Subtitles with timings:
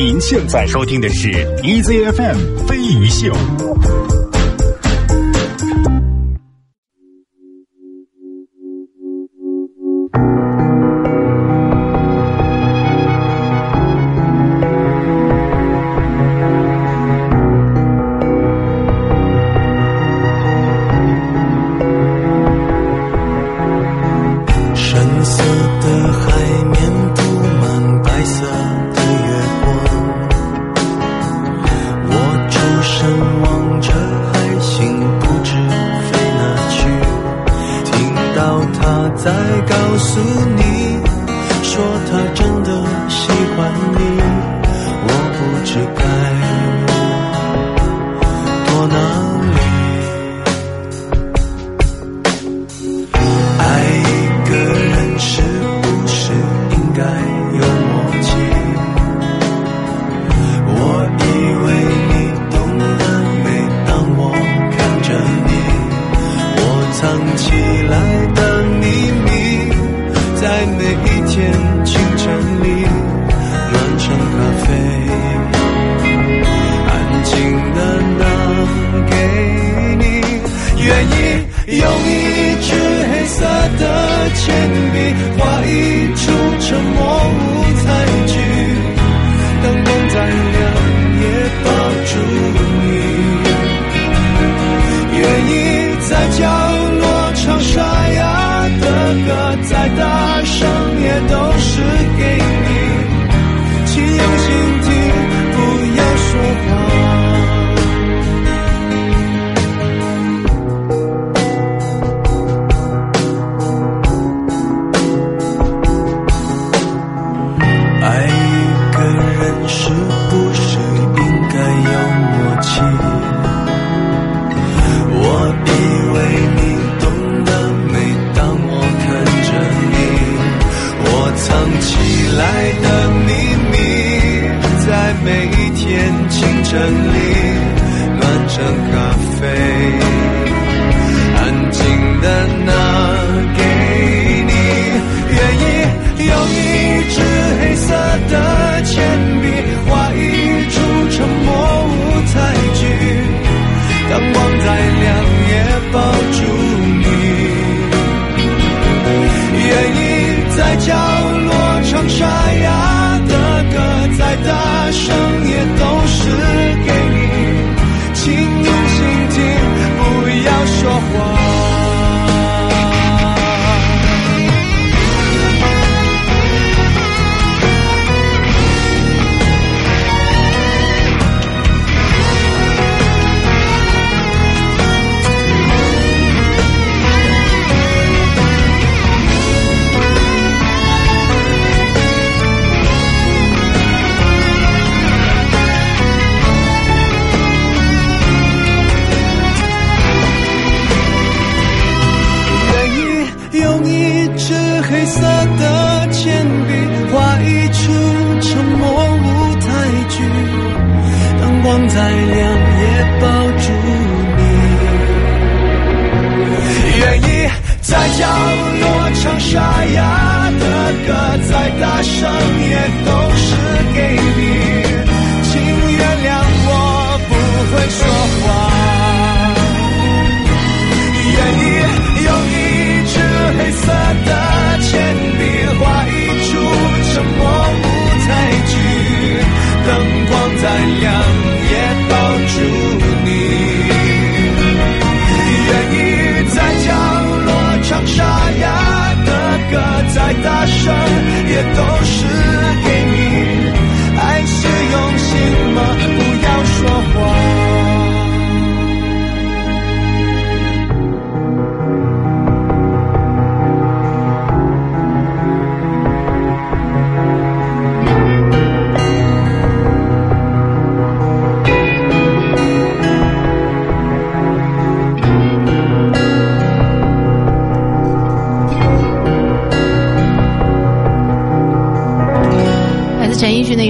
[0.00, 1.28] 您现在收听的是
[1.60, 3.34] ezfm 飞鱼秀。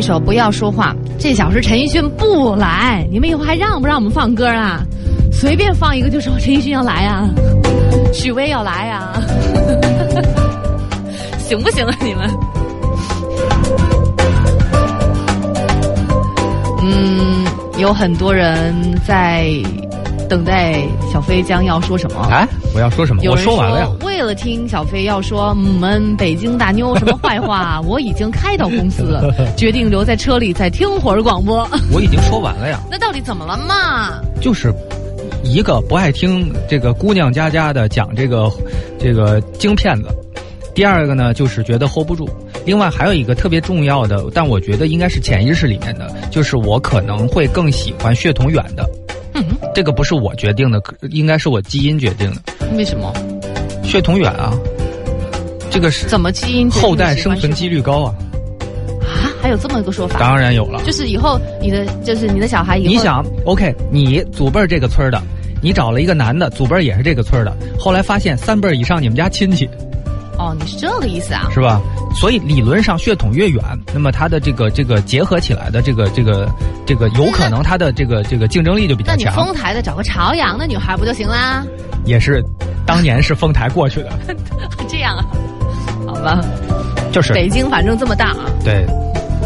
[0.09, 4.81] 手不要说话这小时陈奕迅不来你们以后还让不让我们放歌啊？
[5.31, 7.29] 随便放一个就说陈奕迅要来啊
[8.15, 9.21] 许巍要来啊
[11.39, 12.27] 行不行啊你们？
[16.83, 17.45] 嗯
[17.79, 18.75] 有很多人
[19.07, 19.51] 在
[20.29, 20.81] 等待
[21.13, 23.21] 小飞将要说什么哎我要说什么？
[23.31, 23.87] 我说完了呀。
[24.19, 31.65] 为了听小飞要说我们北京大妞什么坏话， 我已经开到公司了，决定留在车里再听会儿广播。
[31.93, 34.21] 我已经说完了呀，那到底怎么了嘛？
[34.41, 34.75] 就是
[35.45, 38.51] 一个不爱听这个姑娘家家的讲这个
[38.99, 40.09] 这个京片子，
[40.75, 42.29] 第二个呢就是觉得 hold 不住，
[42.67, 48.85] 另外还有一个特别重要的，但我觉得应该是潜意识里面的，就是我可能会更喜欢血统远的。
[49.35, 50.83] 嗯，这个不是我决定的，
[51.13, 52.43] 应该是我基因决定的。
[52.77, 53.13] 为什么？
[53.89, 54.53] 血统远啊，
[55.71, 58.15] 这个是怎么基因后代生存几率高啊，
[59.01, 59.33] 啊？
[59.41, 60.19] 还有这么一个说法？
[60.21, 60.83] 当然有了。
[60.85, 65.19] 就是以后你的就是你的小孩以后你想，OK，你祖辈儿这个村儿的，
[65.63, 69.67] 你找了一个男的，祖辈儿也是这个村儿的，后来发现三辈儿以上你们家亲戚
[70.39, 71.49] 哦，你是这个意思啊？
[71.51, 71.81] 是吧？
[72.15, 73.63] 所以理论上血统越远，
[73.95, 76.49] 那么它的这个这个结合起来的这个这个
[76.87, 81.65] 这个有可能它的这个这个竞争力就比较强那你，丰台的找个朝阳的女孩不就行啦？
[82.05, 82.43] 也是
[82.87, 84.11] 当年是丰台过去的，
[84.89, 85.27] 这样啊？
[86.07, 86.41] 好吧，
[87.13, 88.47] 就是北京反正这么大啊。
[88.65, 88.85] 对。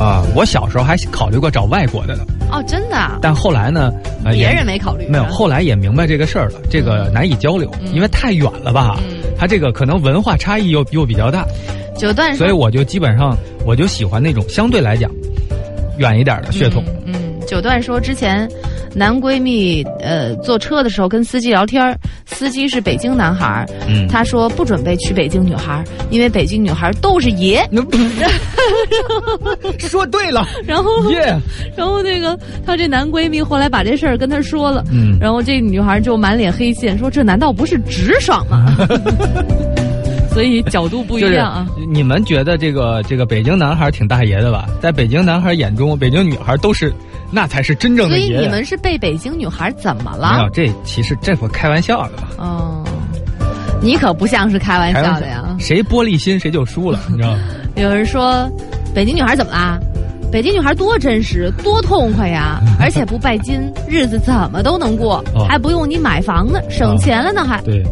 [0.00, 3.18] 啊，我小时候还考虑过找外国的呢，哦，真的啊？
[3.20, 3.92] 但后来呢，
[4.24, 11.44] 呃，别人没考虑，没有，后来也明白这个事儿了，这个难以交流，因为太远了吧，嗯它这个可能文化差异又又比较大，
[11.96, 15.10] 九段说所以我就基本上我就喜欢那种相对来讲
[15.98, 16.82] 远一点的血统。
[17.06, 18.48] 嗯，嗯九段说之前
[18.94, 21.96] 男闺蜜呃坐车的时候跟司机聊天儿
[22.26, 27.62] 司机是北京男孩儿，嗯，他说不准备娶北京女孩儿，因为北京女孩儿都是爷。
[29.78, 31.36] 说对了， 然后耶，
[31.76, 38.74] 然后那个她这男闺蜜后来把这事儿跟她说了，嗯然后这女孩就满脸黑线，说这难道不是直爽吗？
[40.32, 41.66] 所以角度不一就是样啊。
[41.88, 44.66] 你们觉得这个这个北京男孩挺大爷的吧？
[44.80, 46.92] 在北京男孩眼中，北京女孩都是
[47.30, 48.36] 那才是真正的所以。
[48.36, 50.50] 你们是被北京女孩怎么没有了？
[50.52, 52.28] 这其实这不开玩笑的吧？
[52.38, 52.84] 哦，
[53.82, 55.56] 你可不像是开玩笑的呀。
[55.58, 57.38] 谁玻璃心谁就输了，你知道吗？
[57.76, 58.50] 有人说，
[58.94, 59.78] 北京女孩怎么啦？
[60.30, 62.58] 北京女孩多真实，多痛快呀！
[62.80, 67.60] 而且不拜金，日子怎么都能过，哦还不用你买房呢，省钱了呢还。
[67.60, 67.82] 对，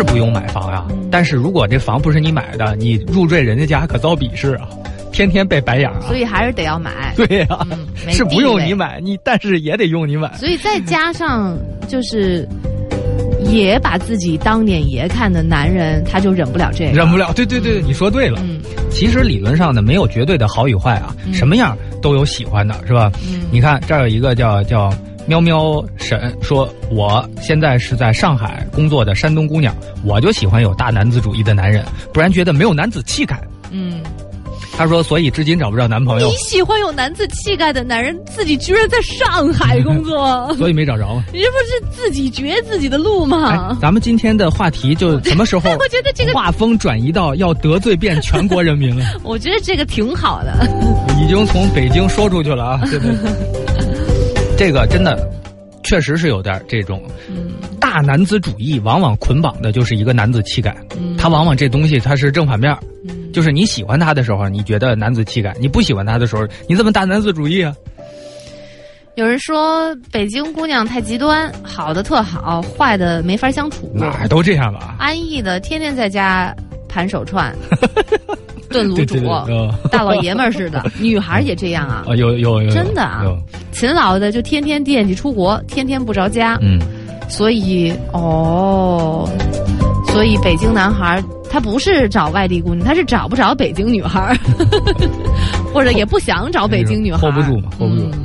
[0.00, 4.66] 是不用买房呀、但是如果这房不是你买的，你入赘人家家可遭鄙视啊，
[5.12, 6.16] 天天被白眼啊所。
[6.16, 7.12] 以还是得要买。
[7.14, 10.32] 对呀、嗯 是不用你买，你但是也得用你买。
[10.38, 11.54] 所以再加上
[11.86, 12.48] 就是，
[13.44, 16.92] 也把自己当脸爷看的男人，他就忍不了这个。
[16.92, 18.40] 忍不了，对对对，你说对了。
[18.42, 18.58] 嗯
[18.90, 23.12] 其实理论上呢，没有绝对的好与坏啊，什么样都有喜欢的，是吧？
[23.22, 24.90] 嗯你看这儿有一个叫叫
[25.30, 29.72] 喵喵婶说，我现在是在上海工作的山东姑娘，
[30.04, 33.40] 我就喜欢有大男子主义的男人，不然觉得没有男子气概。
[33.70, 34.02] 嗯，
[34.76, 41.22] 她说，所以至今找不着男朋友你，喜欢有男子气概的男人，自己居然在上海工作， 所以没找着吗。
[41.32, 49.06] 你这不是自己掘自己的路哎吗？，咱们今天的话题就什么时候 我觉得这个，画风转移到要得罪遍全国人民了？
[49.22, 50.68] 我觉得这个挺好的。
[51.22, 52.80] 已经从北京说出去了啊！
[52.86, 53.14] 对对，
[54.60, 55.16] 这个真的
[55.82, 60.76] 确实是有点这种嗯大男子主义，往往捆绑的就是一个男子气概。
[60.98, 62.76] 嗯他往往这东西它是正反面
[63.32, 67.74] 就是你喜欢他的时候，你觉得男子气概；你不喜欢他的时候，你怎么大男子主义啊？
[69.14, 73.90] 有人说北京姑娘太极端，好的特好，坏的没法相处。
[73.94, 74.94] 哪都这样吧？
[74.98, 76.54] 安逸的天天在家
[76.90, 77.54] 盘手串、
[78.68, 79.16] 炖卤煮
[79.90, 80.84] 大老爷们儿似的。
[80.98, 83.38] 女孩儿也这样啊，啊，有有有，真的啊有，
[83.72, 86.58] 勤劳的就天天惦记出国，天天不着家。
[86.60, 86.78] 嗯，
[87.28, 89.28] 所以哦，
[90.08, 94.36] 所以北京男孩儿他不是找外地姑娘，他是找不着北京女孩儿，
[95.72, 98.24] 或者也不想找北京女孩儿 hold 不住嘛，hold 不住嗯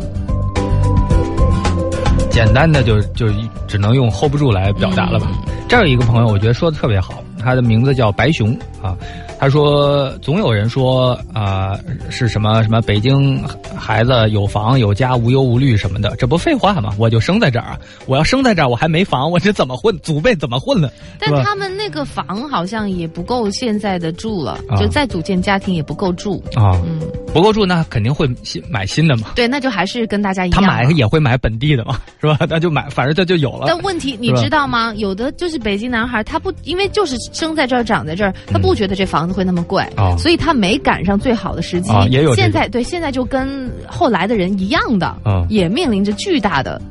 [2.30, 3.28] 简单的就就
[3.66, 5.28] 只能用 hold 不住来表达了吧。
[5.70, 8.98] 这儿有一个朋友，我觉得说的特别好，它的名字叫白熊啊。
[9.46, 13.40] 他说，总有人说啊、是什么什么北京
[13.78, 16.92] 孩子有房有家无忧无虑什么的，这不废话吗？
[16.98, 19.96] 我就生在这儿啊，我要生在这儿，我还没房，我这怎么混？
[20.00, 20.90] 祖辈怎么混呢？
[21.20, 26.44] 但他们那个房好像也不够现在的住了，啊就再组建家庭也不够住。
[26.56, 27.00] 啊，嗯，
[27.32, 29.28] 不够住那肯定会新买新的嘛。
[29.36, 30.68] 对，那就还是跟大家一样他。
[30.68, 32.36] 买也会买本地的嘛，是吧？
[32.50, 33.66] 那就买，反正这就有了。
[33.68, 34.92] 但问题你知道吗？
[34.96, 41.92] 有的就是北京男孩，他不因为就是生在这儿长在这儿，他不觉得这房子会那么贵，嗯啊所以他没赶上最好的时机。
[41.92, 46.82] 啊也有现在对现在就跟后来的人一样的，啊也面临着巨大的。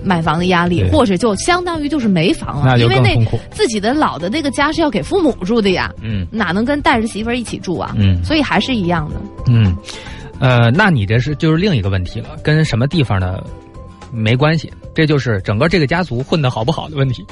[0.00, 3.18] 买房的压力，或者就相当于就是没房了，因为那
[3.50, 7.94] 自己的老的那个家是要给父母住的呀，嗯哪能跟带着媳妇儿一起住啊？
[7.98, 9.16] 嗯所以还是一样的。
[9.48, 9.76] 嗯，
[10.38, 13.44] 呃，那你这是就是另一个问题了，跟什么地方的
[14.12, 17.26] 没关系，这就是整个这个家族混的好不好的问题，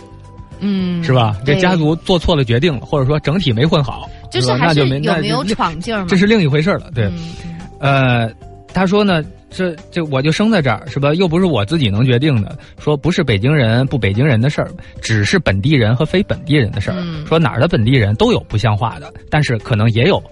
[0.59, 1.37] 嗯，是吧？
[1.47, 6.07] 这家族做错了决定了，或者说整体没混好，吧就是还是有没有闯劲儿嘛？
[6.09, 6.91] 这是另一回事了。
[6.95, 7.33] 对，嗯
[7.79, 8.31] 呃，
[8.73, 11.15] 他说呢，这这我就生在这儿是吧？
[11.15, 16.97] 又不是我自己能决定的，说不是北京人不北京人的事儿，只是本地人和非本地人的事儿。
[16.99, 20.23] 嗯说哪儿的本地人都有不像话的，但是可能也有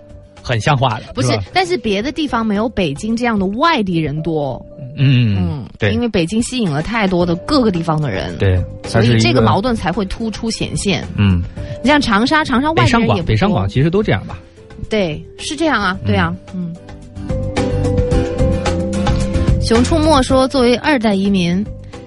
[0.45, 4.65] 很像话的，不是吧，但是别的地方没有北京这样的外地人多。
[4.97, 11.05] 嗯嗯，对，因为北京吸引了太多的各个地方的人，，对，所以这个矛盾才会突出显现。
[11.17, 11.43] 嗯，
[11.83, 14.39] 你像长沙，长沙外地人也北上广其实都这样吧。
[14.89, 16.73] 对，是这样啊，对啊，嗯。
[19.61, 21.65] 熊出没说，作为二代移民，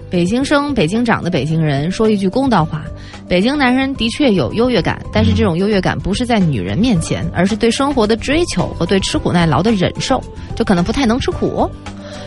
[0.10, 2.86] 北京生、北京长的北京人，说一句公道话，
[3.28, 10.24] 北京男人的确有优越感，但是这种优越感不是在女人面前，而是对生活的追求和对吃苦耐劳的忍受，
[10.56, 11.70] 就可能不太能吃苦。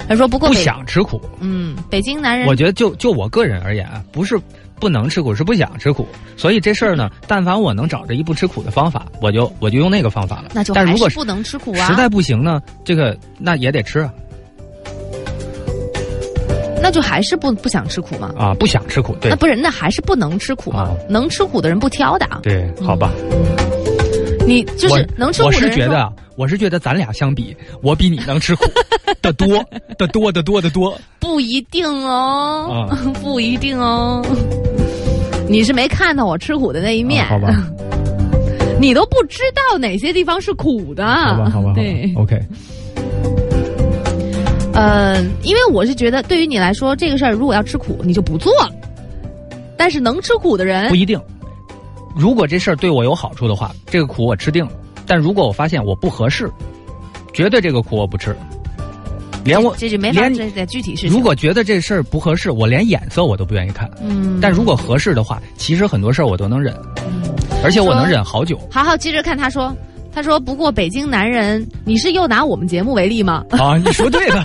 [0.08, 4.38] 他说，不过不，想吃苦，嗯，北京男人我觉得就就我个人而言啊，不是
[4.78, 6.06] 不能吃苦，是不想吃苦。
[6.36, 10.50] 所以这事儿呢，但凡我能找着一不吃苦的方法，我就我就用那个方法了。
[10.52, 14.12] 那就但如果不能吃苦啊，实在不行呢，这个那也得吃啊
[16.82, 18.32] 那就还是不不想吃苦嘛。
[18.38, 20.84] 啊，不想吃苦，对那不是，那还是不能吃苦嘛。
[20.84, 22.40] 哦能吃苦的人不挑的啊。
[22.42, 23.12] 对，好吧。
[24.46, 28.64] 你就是能吃苦我的人我是觉得啊，我是觉得咱俩相比，我比你能吃苦
[29.22, 29.46] 的多
[29.98, 30.96] 的多的多的多。
[31.20, 34.24] 不一定哦，啊不一定哦。
[35.48, 37.54] 你是没看到我吃苦的那一面，啊好吧，
[38.80, 41.04] 你都不知道哪些地方是苦的。
[41.06, 42.40] 好吧，好吧， 好吧对，，OK，
[44.74, 48.70] 呃，因为我是觉得，对于你来说，这个事儿如果要吃苦，你就不做了。
[49.76, 51.20] 但是能吃苦的人不，一定。
[52.14, 54.72] 如果这事儿对我有好处的话，这个苦我吃定了。
[55.06, 56.50] 但如果我发现我不合适，
[57.32, 58.36] 绝对这个苦我不吃。
[59.42, 61.10] 连我这就没法连这在具体事情。
[61.10, 63.90] 如果觉得这事儿不合适，我连眼色我都不愿意看。
[64.02, 66.74] 嗯，但如果合适的话，其实很多事儿我都能忍，
[67.64, 68.60] 而且我能忍好久。
[68.70, 69.74] 好好接着看，他说，
[70.12, 73.44] 他说，不过北京男人，你是又拿我们节目为例吗？
[73.50, 74.42] 啊，你说对了，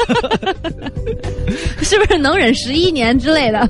[1.82, 3.68] 是不是能忍十一年之类的？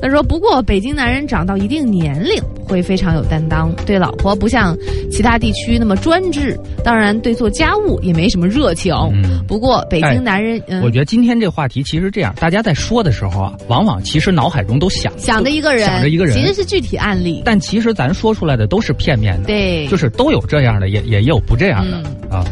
[0.00, 4.76] 他说：“不过北京男人长到一定年龄会非常有担当，对老婆不像
[5.10, 8.94] 其他地区那么专制，当然对做家务也没什么热情。
[9.12, 17.42] 嗯不过北京男人，嗯，我觉得今天这话题其实这样，大家在说的时候啊，往往其实脑海中都想想着一个人，想着一个人，其实是具体案例。
[17.44, 21.96] 但其实咱说出来的都是片面的，对，就是都有这样的，也也有不这样的、
[22.28, 22.44] 啊。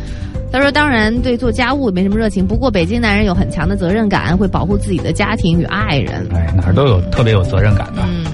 [0.54, 2.46] 他说：“当然，对做家务没什么热情。
[2.46, 6.25] 不过，北京男人有很强的责任感，会保护自己的家庭与爱人。
[6.32, 8.02] 哎，哪儿都有特别有责任感的。
[8.06, 8.25] 嗯，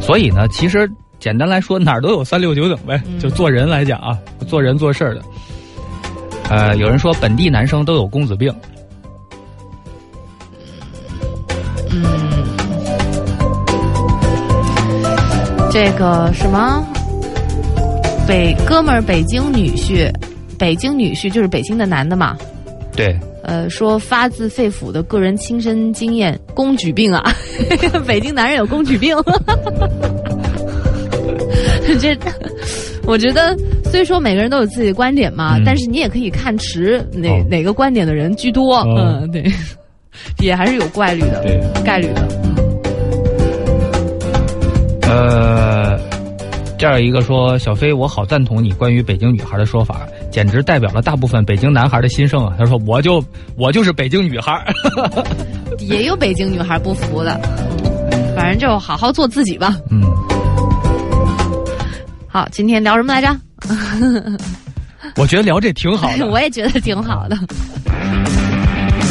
[0.00, 3.00] 所以呢，其实简单来说，哪儿都有三六九等呗。
[3.06, 4.18] 嗯就做人来讲啊，
[4.48, 5.22] 做人做事儿的。
[6.50, 8.52] 呃，有人说本地男生都有公子病，
[15.70, 16.84] 这个什么
[18.26, 20.12] 北哥们儿，北京女婿，
[20.58, 22.36] 北京女婿就是北京的男的嘛。
[22.96, 27.32] 对，呃，说发自肺腑的个人亲身经验，公举病啊，
[28.06, 29.16] 北京男人有公举病。
[32.00, 32.16] 这，
[33.06, 38.78] 我觉得虽说每个人都有自己的观点嘛，嗯但是你也可以看持哪、哦哪个观点的人居多。
[38.78, 39.44] 哦嗯，对，
[40.40, 42.28] 也还是有概率的，对概率的。
[42.42, 42.54] 嗯
[45.10, 45.98] 呃，
[46.76, 50.06] 这儿一个说小飞，我好赞同你关于北京女孩的说法，
[50.38, 52.54] 简直代表了大部分北京男孩的心声啊。
[52.56, 53.20] 他说我就
[53.56, 54.72] 我就是北京女孩儿，
[55.82, 57.32] 也有北京女孩不服的，
[58.12, 59.76] 嗯反正就好好做自己吧。
[59.90, 60.00] 嗯，
[62.28, 63.36] 好，今天聊什么来着？
[65.18, 66.24] 我觉得聊这挺好的。
[66.30, 67.36] 我也觉得挺好的，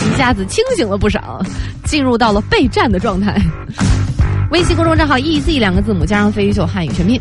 [0.09, 1.43] 一下子清醒了不少，
[1.83, 3.35] 进入到了备战的状态。
[4.51, 7.19] 微信公众账号 “eZ” 两个字母加上飞鱼秀汉语全拼。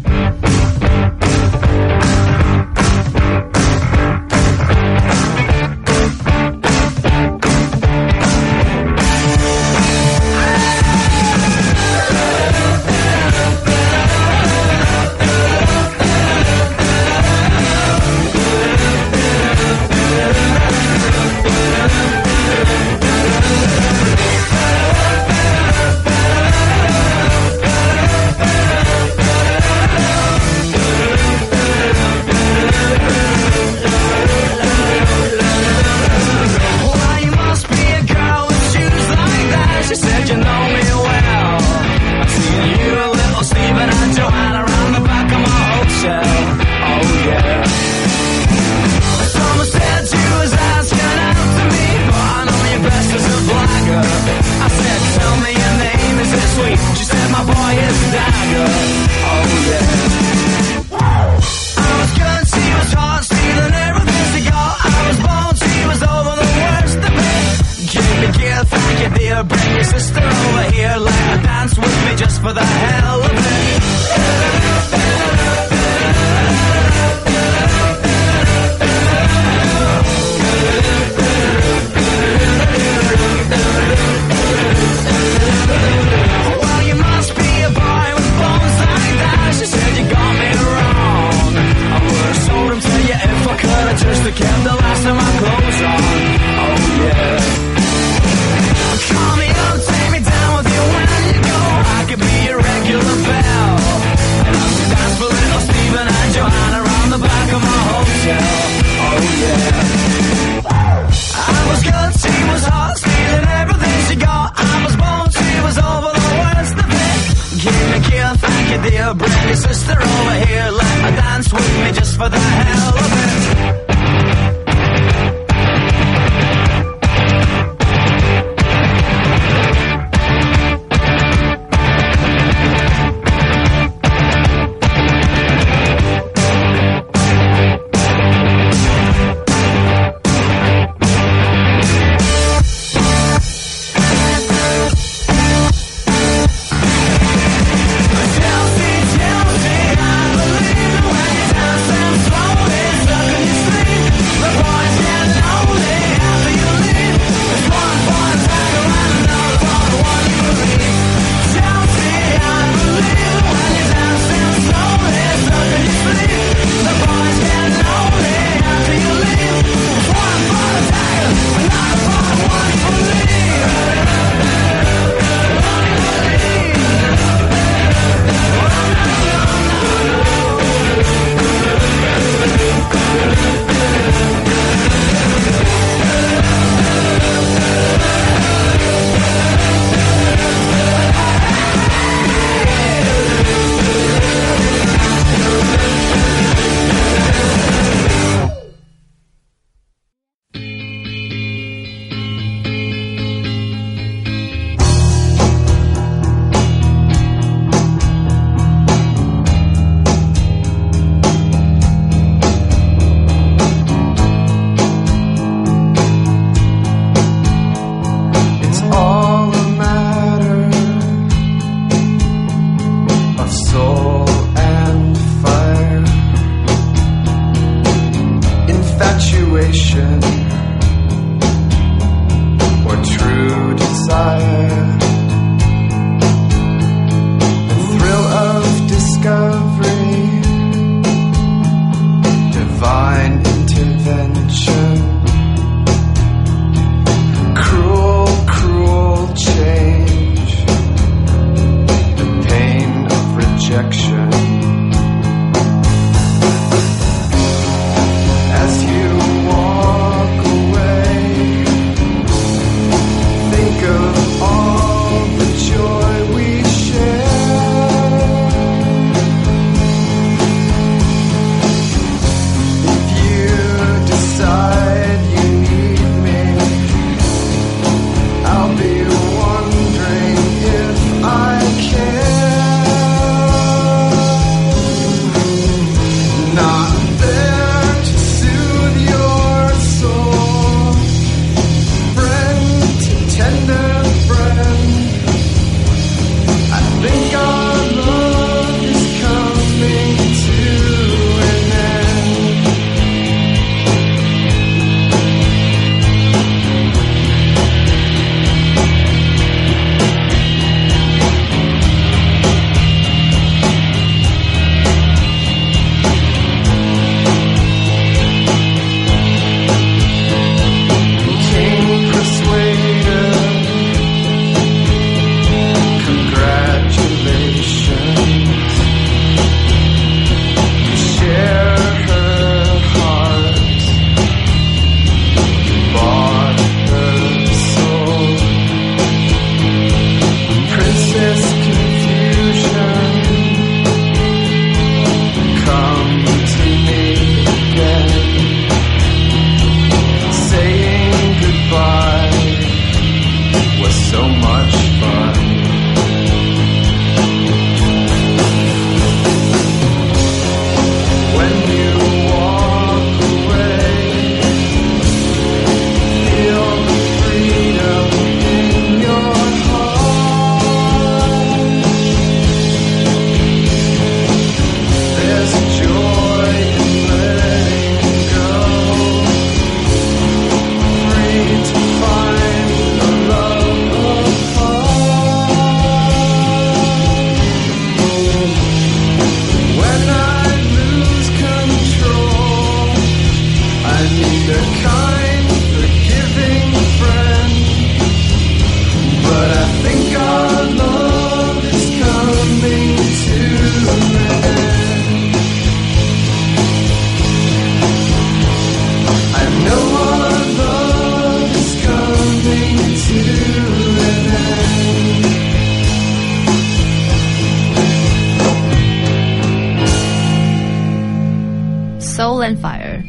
[422.62, 423.02] Fire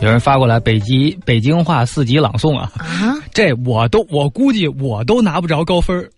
[0.00, 6.10] 有人发过来北极北京话四级朗诵啊，啊，这我都我估计我都拿不着高分儿。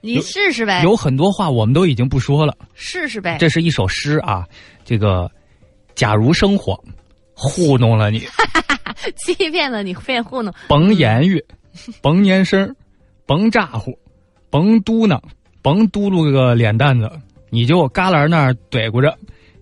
[0.00, 2.54] 你试试呗，有很多话我们都已经不说了。
[2.74, 3.36] 试试呗。
[3.40, 4.44] 这是一首诗啊，
[4.84, 5.30] 这个
[5.94, 6.78] 假如生活
[7.32, 8.22] 糊弄了你，
[9.16, 10.52] 欺骗了你，被糊弄。
[10.68, 11.42] 甭言语，
[12.02, 12.72] 甭言声，
[13.26, 13.98] 甭咋呼，
[14.50, 15.18] 甭嘟囔，
[15.62, 17.10] 甭嘟噜个脸蛋子，
[17.50, 19.16] 你就旮旯那儿怼咕着，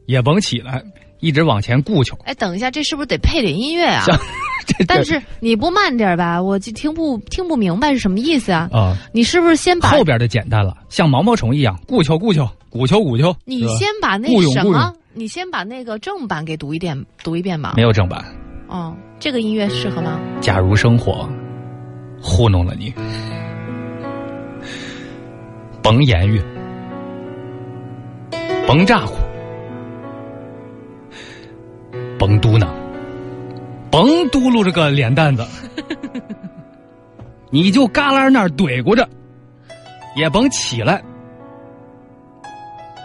[0.06, 0.82] 也甭起来，
[1.20, 2.16] 一直往前顾求。
[2.24, 4.04] 哎，等一下，这是不是得配点音乐啊？
[4.88, 8.68] 但是你不慢点吧，我就听不听不明白是什么意思啊？
[8.72, 13.34] 啊、你是不是先把后边的简单了，像毛毛虫一样，顾求顾求，鼓求鼓求。
[13.44, 17.82] 你先把那什么，你先把那个正版给读一遍，读一遍吧没。
[17.82, 18.24] 有正版。
[18.68, 20.18] 哦，这个音乐适合吗？
[20.40, 21.28] 假如生活
[22.20, 22.92] 糊弄了你，
[25.80, 26.42] 甭言语，
[28.66, 29.14] 甭咋呼，
[32.26, 32.66] 甭嘟囔，
[33.88, 35.46] 甭嘟噜着个脸蛋子，
[37.50, 39.08] 你就旮旯那儿怼咕着，
[40.16, 41.00] 也甭起来，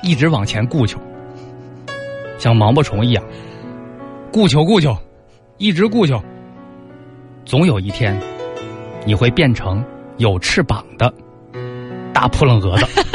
[0.02, 1.00] 一直往前顾求，
[2.40, 3.24] 像毛毛虫一样，
[4.34, 4.98] 顾求顾求，
[5.60, 6.20] 一直顾求。
[7.46, 8.20] 总有一天，
[9.06, 9.86] 你会变成
[10.18, 11.14] 有翅膀的
[12.12, 13.06] 大扑棱蛾子。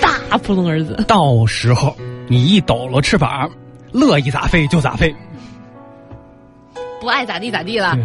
[0.00, 1.94] 大扑棱儿子，到时候
[2.26, 3.50] 你一抖了翅膀，
[3.92, 5.14] 乐意咋飞就咋飞。
[7.00, 7.96] 不爱咋地咋地了。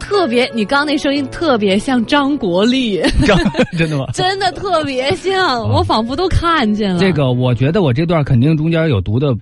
[0.00, 3.36] 特别，你刚那声音特别像张国立，真
[3.78, 4.04] 真的吗？
[4.12, 7.00] 真的特别像，我仿佛都看见了。
[7.00, 9.32] 这个我觉得我这段肯定中间有读的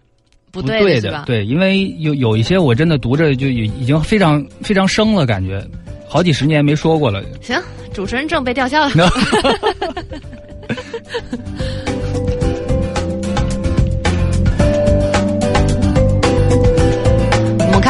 [0.52, 5.60] 不不对是吧？，的对，因为有有一些我真的读着就已已经非常非常生了，感觉
[6.06, 7.20] 好几十年没说过了。
[7.40, 7.58] 行，
[7.92, 8.90] 主持人证被吊销了。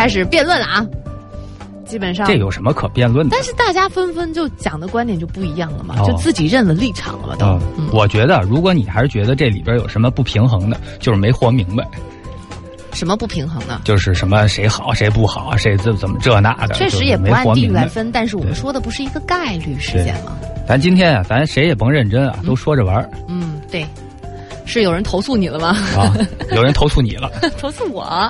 [0.03, 0.85] 开始辩论了啊！
[1.87, 3.37] 基本上这，有什么可辩论的？
[3.37, 7.97] 但是大家纷纷就讲的观点就不一样了嘛，哦就自己认了立场了嘛，都。
[7.97, 11.87] 我觉得如果你还是觉得这里边有什么不平衡的，就是没活明白，
[12.93, 13.81] 什么不平衡呢？
[13.85, 17.47] 就是什么谁好谁不好，谁怎怎么这那的，确实也不按。
[17.55, 20.33] 地域来分，但是我们说的不是一个概率事件嘛。
[20.67, 23.87] 咱今天啊，咱谁也甭认真啊，都说着玩儿嗯，对。
[24.65, 25.77] 是有人投诉你了吗？
[25.97, 26.13] 啊。
[26.57, 28.29] 有人投诉你了， 投诉我，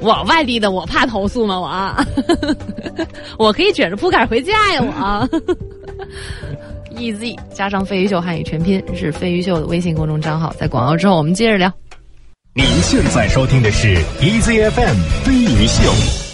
[0.00, 1.58] 我外地的，我怕投诉吗？
[1.60, 2.06] 我，
[3.46, 4.80] 我可以卷着铺盖回家呀！
[4.82, 5.28] 我，
[6.96, 11.72] E Z 加上飞鱼秀汉语全拼是飞鱼秀的微信公众账号，在广告之后我们接着聊。
[12.54, 16.27] 您现在收听的是 EZFM 飞鱼秀。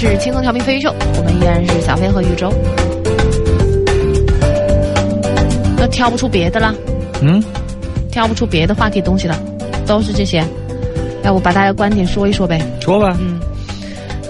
[0.00, 2.50] 是轻松调频飞鱼秀，我们依然是小飞和玉州。
[5.76, 6.74] 都挑不出别的了，
[7.20, 7.44] 嗯，
[8.10, 9.38] 挑不出别的话题东西了，
[9.86, 10.42] 都是这些。
[11.22, 12.58] 要不把大家观点说一说呗？
[12.80, 13.14] 说吧。
[13.20, 13.38] 嗯，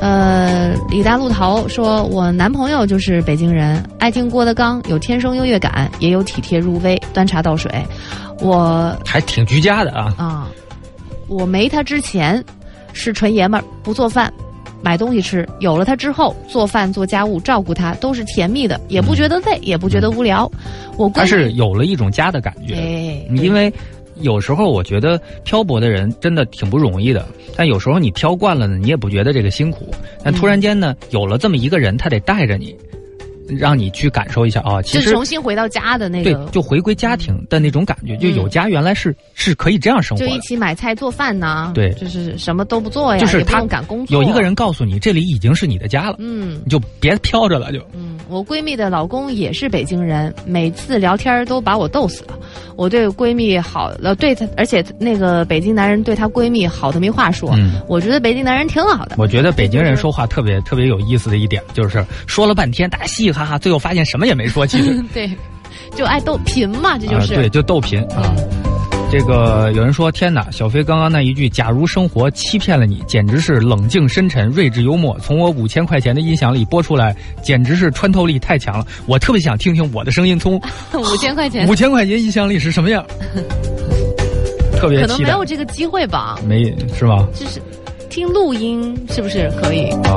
[0.00, 7.70] 呃，李大陆桃说，我男朋友就是北京人，爱听郭德纲，有天生优越感，也有体贴入微，端茶倒水。
[8.40, 10.12] 我还挺居家的啊。
[10.18, 10.48] 啊，
[11.28, 12.44] 我没他之前
[12.92, 14.33] 是纯爷们儿，不做饭。
[14.90, 20.50] 买东西吃，有了它之后，做饭、做家务、照顾它，都是甜蜜的，也不觉得累，也不觉得无聊。
[20.96, 23.72] 我它是有了一种家的感觉，哎，因为
[24.16, 27.24] 有时候我觉得漂泊的人真的挺不容易的，
[27.57, 29.88] 但有时候你漂惯了呢，你也不觉得这个辛苦，
[30.24, 32.76] 但突然间呢，有了这么一个人，他得带着你。
[33.58, 52.38] 让你去感受一下啊，其实重新回到家的那个，对，就回归家庭的那种感觉，就有家原来是是可以这样生活，就一起买菜做饭呢，对，就是什么都不做呀，就是他赶工作，有一个人告诉你这里已经是你的家了，嗯，你就别飘着了，就，嗯，我闺蜜的老公也是北京人，每次聊天都把我逗死了。
[52.76, 57.50] 我对闺蜜好，了，对她，而且那个北京男人对她闺蜜好的没话说。
[57.54, 59.16] 嗯，我觉得北京男人挺好的。
[59.18, 64.66] 我觉得北京人说话特别特别有意思的一点，就是说了半天，大家嘻嘻哈哈，最后发现什么也没说。
[64.66, 65.31] 其实 对，
[65.96, 68.35] 就爱逗贫嘛，这就是对，就逗贫啊。
[69.11, 75.18] 这个有人说：“天哪，小飞刚刚那一句‘假如生活欺骗了你’，简直是冷静深沉、睿智幽默。
[75.18, 78.87] 从我五千块钱的音响里播出来，简直是穿透力太强了。
[79.07, 80.55] 我特别想听听我的声音从
[80.94, 83.05] 五千块钱五千块钱音响里是什么样。
[84.79, 86.38] 特别可能没有这个机会吧？
[86.46, 87.26] 没是吧？
[87.35, 87.61] 就是
[88.09, 90.14] 听录音是不是可以啊？”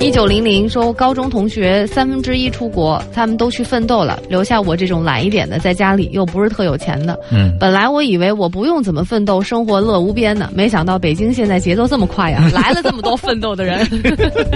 [0.00, 7.20] 一九零零说，高中同学三分之一出国，他们都去奋斗了，留下我这种懒一点的在家里，又不是特有钱的。
[7.30, 13.86] 嗯，本来我以为我不用怎么奋斗，生活乐无边呢，没想到北京现在节奏这么快呀，来了这么多奋斗的人，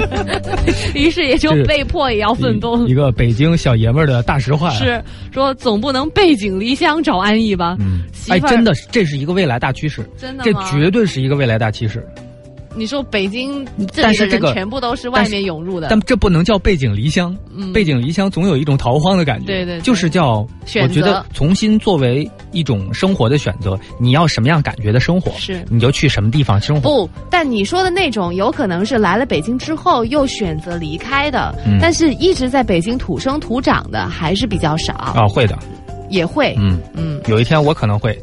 [0.95, 2.87] 于是也就被迫也要奋斗。
[2.89, 7.77] 一个北京小爷们儿的大实话是说，总不能背井离乡找安逸吧？
[7.81, 12.03] 嗯，哎，真的，这是一个未来大趋势，真的，这绝对是一个未来大趋势。
[12.77, 17.37] 你说北京，但是这个全部都是外面涌入的，但这不能叫背井离乡。
[17.73, 20.47] 背井离乡总有一种逃荒的感觉，对对，就是叫
[20.83, 23.79] 我觉得重新作为一种生活的选择。
[24.01, 26.83] 你要什么样感觉的生活，是你就去什么地方生活。
[26.83, 35.27] 不，但你说的那种有可能是来了北京之后又选择离开的，但是一直在北京土生土长的还是比较少啊。
[35.29, 35.57] 会的，
[36.11, 38.19] 也会，嗯嗯，有一天我可能会。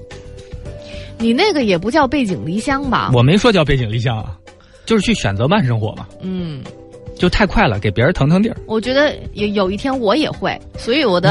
[1.18, 3.12] 你那个也不叫背井离乡吧？
[3.14, 4.36] 我没说叫背井离乡啊。
[4.92, 6.62] 就是去选择慢生活嘛，嗯，
[7.18, 8.58] 就太快了，给别人腾腾地儿。
[8.66, 11.30] 我觉得有有一天我也会，所以我的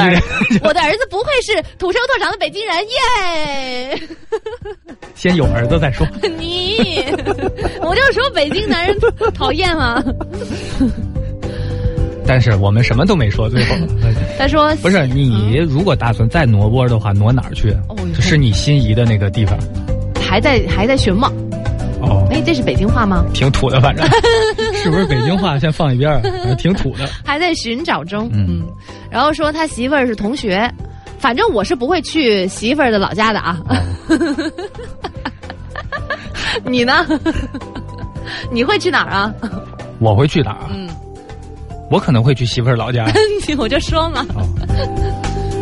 [0.63, 4.01] 我的儿子不会是土生土长的北京人耶。
[5.15, 6.07] 先有儿子再说。
[6.39, 7.05] 你，
[7.83, 8.97] 我就说北京男人
[9.35, 10.03] 讨厌吗？
[12.27, 13.77] 但是我们什么都没说，最后
[14.39, 17.77] 他说不是你，如果打算再挪窝的话，挪哪儿去？
[18.23, 19.59] 是你心仪的那个地方？
[20.19, 21.31] 还在还在寻吗？
[22.01, 23.25] 哦，哎，这是北京话吗？
[23.35, 24.07] 挺土的，反正
[24.75, 25.59] 是不是北京话？
[25.59, 27.07] 先放一边儿，挺土的。
[27.25, 28.63] 还在寻找中，嗯。
[29.11, 30.71] 然后说他媳妇儿是同学，
[31.19, 33.59] 反正我是不会去媳妇儿的老家的啊。
[36.65, 37.07] 你呢？
[38.51, 39.33] 你会去哪儿啊？
[39.99, 40.69] 我会去哪儿？
[40.75, 40.89] 嗯，
[41.91, 43.07] 我可能会去媳妇儿老家。
[43.59, 44.25] 我就说嘛。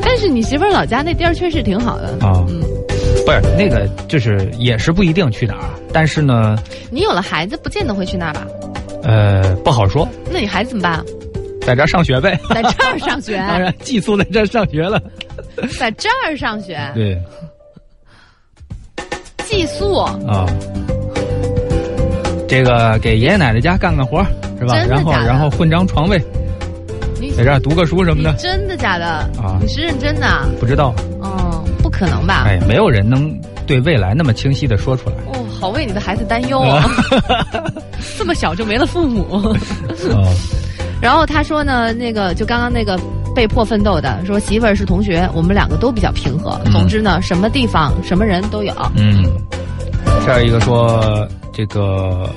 [0.01, 2.45] 但是你媳妇儿老家那地儿确实挺好的啊。
[2.49, 2.63] 嗯。
[3.29, 6.57] 不是那个，就是也是不一定去哪儿，但是呢，
[6.91, 8.47] 你有了孩子，不见得会去那儿吧？
[9.03, 10.09] 呃，不好说。
[10.33, 11.05] 那你孩子怎么办？
[11.61, 12.41] 在这儿上学呗。
[12.49, 13.37] 在这儿上学。
[13.47, 14.99] 当然，寄宿在这儿上学了。
[15.79, 16.81] 在这儿上学。
[16.95, 17.21] 对。
[19.45, 20.47] 寄宿啊。
[22.49, 24.25] 这个给爷爷奶奶家干干活
[24.59, 24.75] 是吧？
[24.89, 26.19] 然后然后混张床位。
[27.37, 28.33] 在这儿读个书什么的。
[28.39, 29.05] 真的假的？
[29.39, 29.59] 啊。
[29.61, 30.49] 你是认真的？
[30.59, 30.95] 不知道。
[31.99, 32.45] 可能吧？
[32.47, 35.17] 哎，没有人能对未来那么清晰的说出来。
[35.27, 36.89] 哦，好为你的孩子担忧啊！
[38.17, 39.25] 这么小就没了父母。
[40.15, 40.33] 哦。
[41.03, 42.99] 然后他说呢，那个就刚刚那个
[43.35, 46.61] 被迫奋斗的，说媳妇儿是同学，我们两个都比较平和。
[46.73, 48.73] 总之呢，什么地方什么人都有。
[48.97, 49.25] 嗯。
[50.25, 52.29] 这儿一个说这个，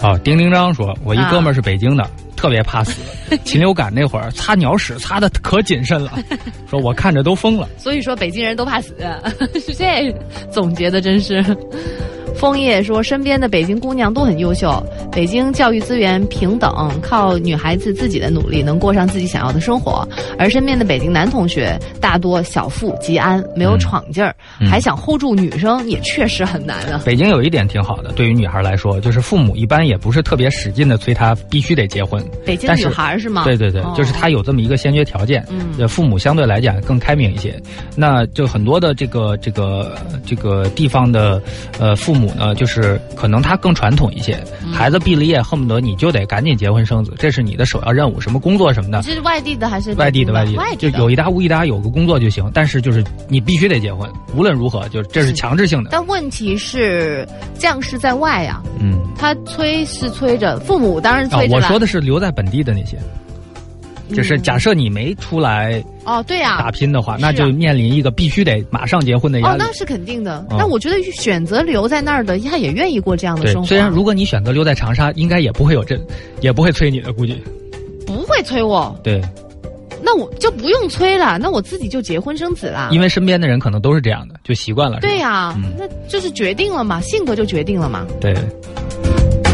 [0.00, 2.08] 啊，丁丁张说，我一哥们儿是北京的。
[2.44, 3.00] 特别怕死，
[3.42, 6.12] 禽流感那会儿擦鸟屎擦的可谨慎了，
[6.68, 7.66] 说我看着都疯了。
[7.78, 8.94] 所以说北京人都怕死，
[9.78, 10.14] 这
[10.52, 11.42] 总结的真是。
[12.44, 20.06] 枫叶说，身边的北京姑娘都很优秀，北京教育资源平等，靠女孩子自己的努力能过上自己想要的生活。
[20.38, 27.00] 而身边的北京男同学大多小富即安，没有闯劲儿，嗯还想 hold 住女生，也确实很难啊。
[27.02, 32.22] 北京有一点挺好的，对于女孩来说，就是父母一般也不是特别使劲的催她必须得结婚。
[32.44, 33.44] 北京女孩儿是吗？
[33.46, 37.58] 对对对，哦就是她有这么一个先决条件，嗯呃，父母相对来讲更开明一些。
[37.96, 41.40] 那就很多的这个这个这个地方的
[41.78, 49.14] 呃父母呢，就是可能他更传统一些，嗯孩子毕了业恨不得你就得赶紧结婚生子，这是你的首要任务，什么工作什么的你。
[49.14, 52.50] 是外地的还是外地的外地外的，就有一搭无一搭，有个工作就行。
[52.52, 55.90] 但是就是你必须得结婚，无论如何，就这是强制性的。
[55.92, 57.26] 但问题是，
[57.58, 61.62] 将士在外呀、嗯，他催是催着，父母当然啊催，着了。
[61.62, 62.98] 我说的是留在本地的那些，
[64.12, 70.44] 就是嗯假设你没出来哦，对呀、打拼的话，那就面临一个必须得马上结婚的压哦，那是肯定的。
[70.50, 75.98] 那我觉得选择留在那儿的，他也愿意过这样的生活。，虽然如果你选择留在长沙，应该也不会有这，
[76.42, 77.42] 也不会催你的，估计。
[78.06, 79.20] 不会催我，对，
[80.02, 82.90] 那我就不用催了，那我自己就结婚生子啦。
[82.92, 85.00] 因为身边的人可能都是这样的，就习惯了。
[85.00, 88.06] 对呀、嗯那就是决定了嘛，性格就决定了嘛。
[88.20, 88.34] 对，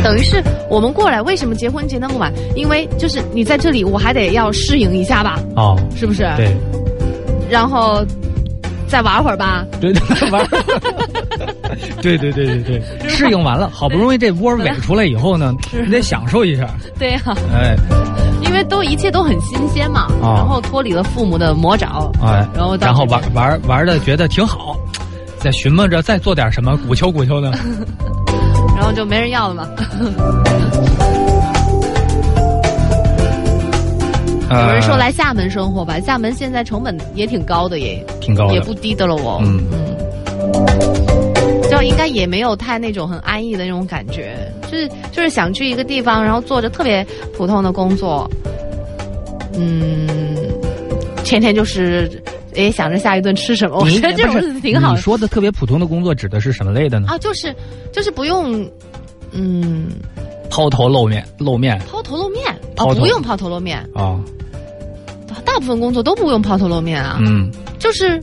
[0.03, 2.33] 等于是我们过来，为什么结婚结那么晚？
[2.55, 6.23] 因为就是你在这里，我还得要适应一下吧，哦，是不是？。
[6.37, 6.55] 对，
[7.51, 8.05] 然后
[8.89, 9.65] 再玩会儿吧。
[9.81, 10.49] 对 对，玩儿。
[12.03, 12.63] 对对对对
[13.01, 16.67] 对，适应完了，好不容易这窝尾出来以后呢，你得享受一下。
[16.99, 17.21] 对呀、
[17.53, 17.77] 哎
[18.43, 24.75] 因为都一切都很新鲜嘛，哦然后脱离了父母的魔爪，哎，然后然后玩玩玩的觉得挺好，
[25.41, 27.51] 再寻摸着再做点什么，鼓秋鼓秋的。
[28.77, 29.69] 然后就没人要了嘛。
[34.51, 39.41] 呃有人说来厦门生活吧，厦门现在成本也挺高的耶，挺高的，也不低的了哦。
[39.45, 39.97] 嗯嗯
[41.71, 44.37] 就应该也没有太那种很安逸的那种感觉，
[44.71, 48.29] 就是就是想去一个地方，然后做着特别普通的工作，
[49.55, 50.07] 嗯，
[51.23, 52.20] 天天就是
[52.63, 57.09] 也想着下一顿吃什么，我觉得这种挺好的你说的特别普通的工作指的是什么类的呢？
[57.09, 57.55] 啊，就是
[57.93, 58.69] 就是不用，
[59.33, 59.89] 嗯，
[60.51, 62.43] 抛头露面，露面抛头露面
[62.77, 64.19] 抛哦，不用抛头露面，啊，
[65.45, 68.23] 大部分工作都不用抛头露面啊，嗯，就是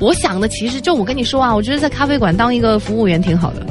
[0.00, 3.66] 我想的，其实就我跟你说啊，我觉得在咖啡馆当一个服务员挺好的，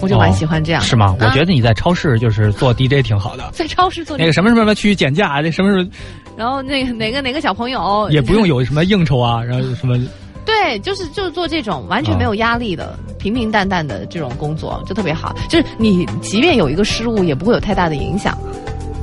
[0.00, 0.80] 我就蛮喜欢这样。
[0.82, 1.14] 是吗？
[1.20, 3.50] 我啊觉得你在超市就是做 DJ 挺好的。
[3.52, 5.88] 在超市做那个什么什么什么区减价，那什么什么
[6.36, 9.98] 然后那个哪个哪个小朋友也不用有什么应酬啊， 然后什么
[10.44, 15.36] 对，就是就是做这种完全没有压力的、平平淡淡的这种工作，就特别好。
[15.48, 18.36] 就是你即便有一个失误，也不会有太大的影响。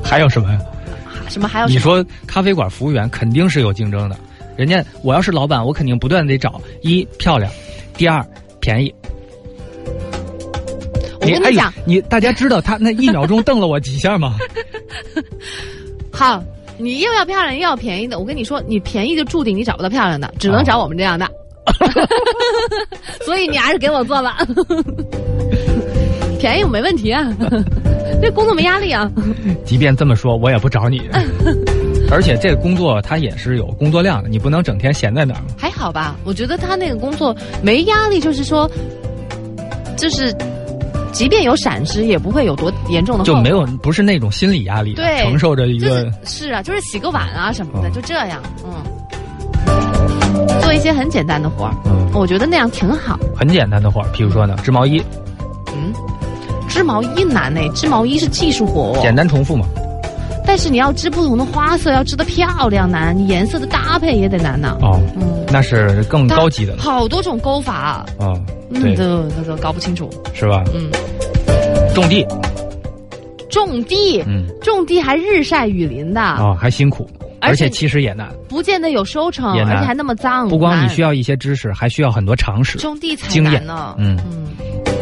[0.04, 0.60] 还有什么呀？
[1.30, 4.18] 什么还有什么你说咖啡馆服务员肯定是有竞争的，
[4.56, 7.52] 人家我要是老板，我肯定不断地得找一漂亮，
[7.96, 8.26] 第二
[8.60, 8.94] 便宜。
[11.36, 14.36] 我跟哎呦你讲，你大家知道他那一秒钟瞪了我几下吗？
[16.12, 16.44] 好，
[16.78, 21.30] 你又要漂亮又要便宜的，我跟你说，你便宜就注定你找不到漂亮的，只能哦找我们这样的。
[23.26, 24.38] 所以你还是给我做吧，
[26.40, 27.28] 便宜我没问题啊，
[28.22, 29.12] 这工作没压力啊。
[29.66, 31.02] 即便这么说，我也不找你。
[32.10, 35.48] 而且这个工作它也是有工作量的，你不能整天闲在那儿嘛。
[35.58, 38.70] 还好吧，我觉得他那个工作没压力，就是说，
[39.98, 40.34] 就是
[41.18, 48.72] 即便有闪失，也不会有多严重的就没有不是那种心理压力，对承受着一就个是是啊，就是洗个碗啊什么的，哦就这样，嗯，
[50.62, 53.20] 做一些很简单的活儿，嗯我觉得那样挺好。
[53.36, 55.02] 很简单的活儿，比如说呢，织毛衣，
[55.76, 55.92] 嗯，
[56.70, 59.66] 织毛衣难呢，织毛衣是技术活哦，简单重复嘛。
[60.46, 64.78] 但是你要织不同的花色，要织的漂亮难，你颜色的搭配也得难呢。
[64.82, 66.78] 哦，嗯，那是更高级的。
[66.78, 68.40] 好多种钩法，哦，
[68.72, 70.10] 对，那都那都搞不清楚。
[70.34, 70.64] 是吧？
[70.74, 70.90] 嗯，
[71.98, 72.24] 种地，
[73.50, 77.10] 种地，嗯，种地还日晒雨淋的，哦，还辛苦，
[77.42, 78.30] 而且其实也难。
[78.48, 80.48] 不见得有收成，而且还那么脏。
[80.48, 82.78] 不光你需要一些知识，还需要很多常识。
[82.78, 83.96] 种地才难呢。
[83.98, 84.48] 嗯嗯，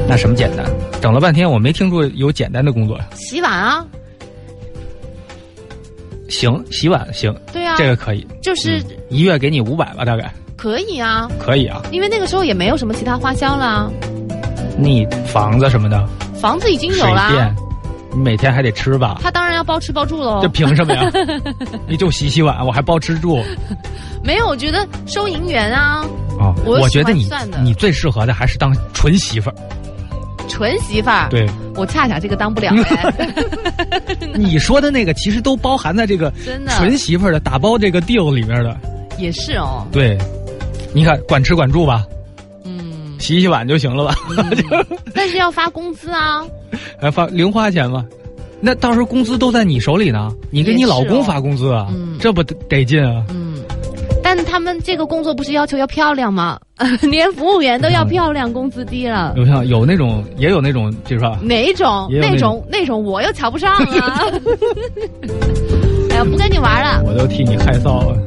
[0.07, 0.65] 那什么简单？
[1.01, 3.05] 整了半天，我没听出有简单的工作呀。
[3.13, 3.85] 洗碗啊，
[6.29, 11.81] 行，洗碗行，对啊，这个可以，就是嗯一月给你五百吧，大概可以啊，可以啊。
[11.91, 13.91] 因为那个时候也没有什么其他花销了啊，
[14.77, 16.07] 你房子什么的，
[16.45, 17.55] 房子已经有啦，电，
[18.13, 19.17] 你每天还得吃吧？
[19.19, 20.47] 他当然要包吃包住喽这。
[20.49, 21.09] 凭什么呀？
[21.89, 23.43] 你就洗洗碗，我还包吃住
[24.23, 26.05] 没有，我觉得收银员啊，
[26.39, 26.53] 啊！
[26.63, 27.27] 我我觉得你
[27.63, 29.55] 你最适合的还是当纯媳妇儿。
[30.47, 33.11] 纯媳妇儿，对，我恰恰这个当不了哎，
[34.35, 36.31] 你说的那个其实都包含在这个
[36.69, 38.77] 纯媳妇儿的打包这个 deal 里面的。
[39.17, 40.15] 也是哦，对，
[40.93, 42.15] 你看管吃管住吧，嗯，
[43.20, 44.16] 洗洗碗就行了吧？
[44.70, 46.45] 但但是要发工资啊。
[46.99, 48.05] 还发零花钱吗？
[48.61, 51.88] 那到时候工资都在你手里呢，你给你老公发工资啊，
[52.20, 53.24] 这不得得劲啊？
[53.30, 53.55] 嗯，
[54.24, 56.59] 但他们这个工作不是要求要漂亮吗？
[57.03, 59.34] 连服务员都要漂亮，工资低了。
[59.38, 64.22] 有像有那种，也有那种，就是说哪种那种那种，我又瞧不上啊！
[66.09, 68.18] 哎呀，不跟你玩了，我都替你害臊了。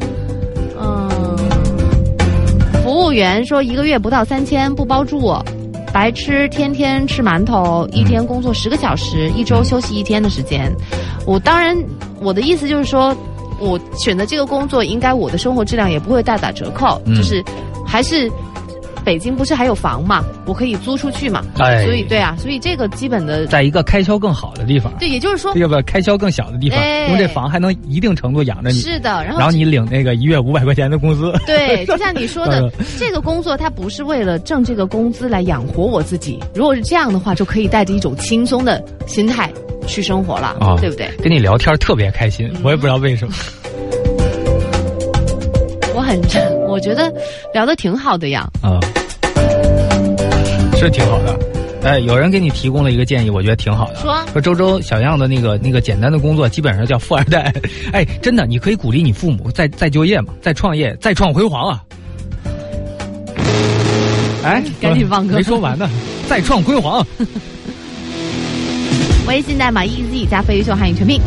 [3.09, 5.35] 服务员说一个月不到三千，不包住。
[5.95, 10.71] 白吃，天天吃馒头，一天工作十个小时，一周休息一天的时间。
[11.25, 11.75] 我当然，
[12.21, 13.17] 我的意思就是说，
[13.59, 17.43] 我选择这个工作，应该我的生活质量也不会大打折扣，就是
[17.87, 18.31] 还是。
[19.09, 20.23] 北京不是还有房嘛？
[20.45, 21.43] 我可以租出去嘛？
[21.59, 24.93] 哎，所以对啊，所以这个基本的，在一个开销更好的地方。
[24.99, 28.77] 对，也就是说，要不开销更小的地方，因为这房还能一定程度养着你。
[28.81, 31.33] 是的，然后然后你领那个一月五百块钱的工资。
[31.47, 36.39] 对，就像你说的， 这个工作它不是为了挣这个工资来养活我自己。
[36.55, 39.51] 如果是这样的话，就可以带着一种轻松的心态
[39.87, 41.09] 去生活了，啊，对不对？
[41.23, 43.33] 跟你聊天特别开心，我也不知道为什么。
[45.97, 46.21] 我很，
[46.69, 47.11] 我觉得
[47.55, 48.47] 聊的挺好的呀。
[48.61, 48.79] 啊。
[50.79, 51.39] 是挺好的，
[51.83, 53.97] 哎，有人给你提供了一个建议，我觉得挺好的。
[53.97, 57.53] 说说周周小样的那个那个简单的工作，基本上叫富二代。
[57.93, 61.83] 哎，真的，你可以鼓励你父母再再就业嘛，再创业，再创辉煌啊！
[64.45, 65.91] 哎，赶紧放歌，没说完呢，
[66.29, 67.05] 再创辉煌。
[69.27, 71.21] 微信代码 EZ 加飞鱼秀汉语全拼。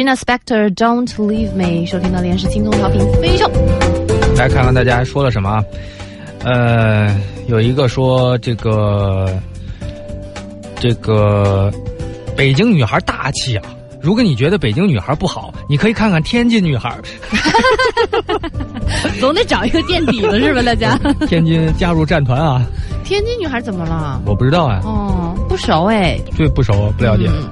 [0.00, 3.46] Regina Spector Don't Leave Me，收听到连是轻松调频飞秀。
[4.34, 5.62] 来看看大家说了什么啊？
[6.42, 7.14] 呃，
[7.48, 9.28] 有一个说这个
[10.76, 11.70] 这个
[12.34, 13.64] 北京女孩大气啊。
[14.00, 16.98] 如果你觉得北京女孩不好，你可以看看天津女孩。
[19.20, 20.62] 总得找一个垫底的是吧？
[20.62, 20.98] 大家，
[21.28, 22.62] 天津加入战团啊！
[23.04, 24.18] 天津女孩怎么了？
[24.24, 27.28] 我不知道啊，哦，不熟哎，对不熟不了解。
[27.28, 27.50] 嗯，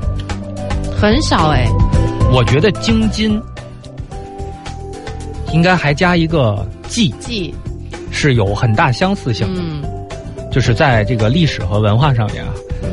[0.98, 1.68] 很少哎。
[2.30, 3.40] 我觉得京津
[5.52, 7.54] 应该还加一个冀，冀，
[8.10, 9.82] 是有很大相似性的，嗯
[10.50, 12.52] 就是在这个历史和文化上面啊。
[12.82, 12.88] 嗯，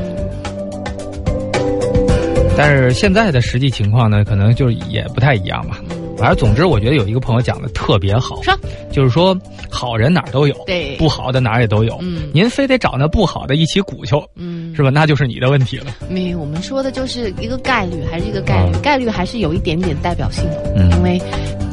[2.57, 5.79] 但是现在的实际情况呢，可能就也不太一样吧。
[6.17, 8.57] 反正总之，我觉得有一个朋友讲的特别好，说
[8.91, 9.37] 就是说
[9.69, 11.97] 好人哪儿都有，对不好的哪儿也都有。
[12.01, 14.89] 嗯您非得找那不好的一起鼓秋，嗯，是吧？
[14.89, 15.87] 那就是你的问题了。
[16.09, 21.21] 没有，我们说的就是一个概率，还是一个概率，嗯概率还是有一点点代表性的，嗯因为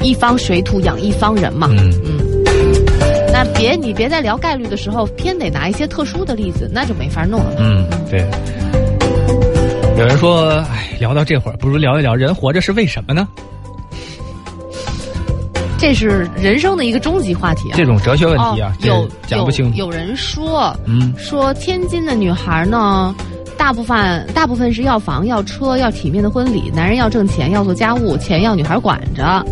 [0.03, 1.69] 一方水土养一方人嘛。
[1.71, 2.19] 嗯嗯，
[3.33, 7.57] 那别你别在聊概率的时候，偏得拿一些特殊的例子，那就没法弄了嘛。
[7.61, 8.27] 嗯，对。
[9.99, 13.29] 有人说，哎，聊到这会儿，不如聊一聊人活着是为什么呢？
[15.83, 17.75] 这是人生的一个终极话题啊。
[17.77, 19.77] 这种哲学问题啊，哦有讲不清楚。
[19.77, 23.13] 有有人说，嗯说天津的女孩呢，
[23.59, 29.45] 大部分大部分是要房、要车、要体面的婚礼，男人要挣钱、要做家务，钱要女孩管着。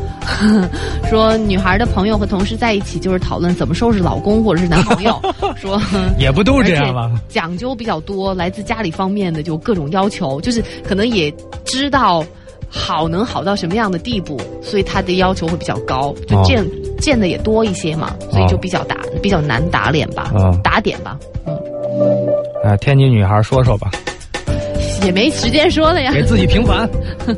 [1.11, 5.21] 说女孩的朋友和同事在一起就是讨论怎么收拾老公或者是男朋友。
[5.61, 5.83] 说
[6.17, 7.11] 也不都是这样吧？
[7.29, 11.29] 讲究比较多，来自家里方面的就各种要求，就是可能也
[11.65, 12.25] 知道
[12.71, 16.43] 好能好到什么样的地步，所以他的要求会比较高，就哦。
[16.45, 16.65] 见、
[16.99, 20.57] 见的也多一些嘛，所以就比较打、比较难打脸吧，哦。
[20.63, 21.59] 打点吧，嗯，
[22.65, 23.91] 哎，天津女孩说说吧，
[25.05, 26.89] 也没时间说了呀，给自己平反。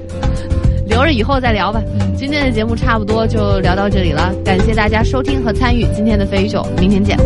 [0.85, 1.80] 留着以后再聊吧。
[2.16, 7.16] 今天的节目差不多就聊到这里了，感谢大家收听和参与今天的飞鱼秀，明天见。